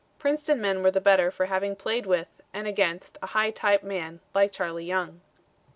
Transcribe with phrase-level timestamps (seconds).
[0.17, 4.19] Princeton men were the better for having played with and against a high type man
[4.33, 5.21] like Charlie Young.